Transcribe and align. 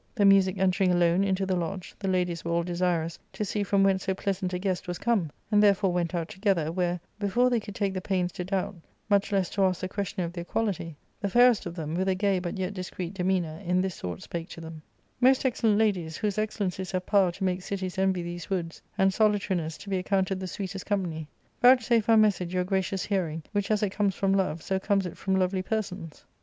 The 0.15 0.25
music 0.25 0.57
entering 0.57 0.91
alone 0.91 1.23
into 1.23 1.45
the 1.45 1.55
lodge, 1.55 1.93
the 1.99 2.07
ladies 2.07 2.43
were 2.43 2.49
all 2.49 2.63
desirous 2.63 3.19
to 3.33 3.45
see 3.45 3.61
from 3.61 3.83
whence 3.83 4.03
so 4.05 4.15
pleasant 4.15 4.51
a 4.51 4.57
guest 4.57 4.87
was 4.87 4.97
come, 4.97 5.29
and 5.51 5.61
therefore 5.61 5.93
went 5.93 6.15
out 6.15 6.27
together, 6.27 6.71
where, 6.71 6.99
before 7.19 7.51
they 7.51 7.59
could 7.59 7.75
take 7.75 7.93
the 7.93 8.01
pains 8.01 8.31
to 8.31 8.43
doubt, 8.43 8.73
much 9.11 9.31
less 9.31 9.47
to 9.51 9.63
ask 9.63 9.79
the 9.81 9.87
question 9.87 10.23
of 10.23 10.33
their 10.33 10.43
quality, 10.43 10.95
the 11.19 11.29
fairest 11.29 11.67
of 11.67 11.75
them, 11.75 11.93
with 11.93 12.07
a 12.09 12.15
gay 12.15 12.39
but 12.39 12.57
yet 12.57 12.73
dis 12.73 12.89
creet 12.89 13.13
demeanour, 13.13 13.61
in 13.63 13.79
this 13.79 13.93
sort 13.93 14.23
spake 14.23 14.49
to 14.49 14.59
them 14.59 14.81
—Most 15.21 15.45
excellent 15.45 15.77
ladies, 15.77 16.17
whose 16.17 16.39
excellencies 16.39 16.93
have 16.93 17.05
power 17.05 17.31
to 17.33 17.43
make 17.43 17.61
cities 17.61 17.99
envy 17.99 18.23
these 18.23 18.49
woods, 18.49 18.81
and 18.97 19.13
solitariness 19.13 19.77
to 19.77 19.87
be 19.87 19.99
accounted 19.99 20.39
the 20.39 20.47
sweetest 20.47 20.87
company, 20.87 21.27
vouchsafe 21.61 22.09
our 22.09 22.17
message 22.17 22.55
your 22.55 22.63
gracious 22.63 23.03
hearing, 23.03 23.43
which, 23.51 23.69
as 23.69 23.83
it 23.83 23.91
comes 23.91 24.15
from 24.15 24.33
love, 24.33 24.63
so 24.63 24.79
comes 24.79 25.05
it 25.05 25.15
from 25.15 25.35
lovely 25.35 25.61
persons. 25.61 26.25